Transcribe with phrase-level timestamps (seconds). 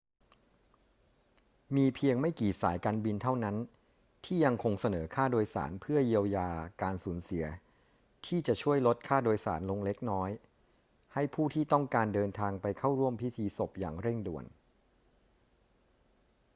[1.75, 3.55] มีเพียงไม่กี่สายการบินเท่านั้น
[4.25, 6.47] ที่ยังคงเสนอค่าโดยสารเพื่อเยียวยา
[6.81, 7.45] การสูญเสีย
[8.25, 10.29] ที่จะช่วยลดค่าโดยสารเล็กน้อย
[11.13, 14.45] ให้ผู้ที่ต้องการเดินทางไปเข้าร่วมพิธีศพอย่างเร่งด่วน